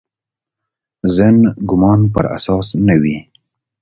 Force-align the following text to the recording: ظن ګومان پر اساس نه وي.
ظن 1.15 1.37
ګومان 1.69 2.01
پر 2.13 2.25
اساس 2.37 2.67
نه 2.85 2.95
وي. 3.01 3.17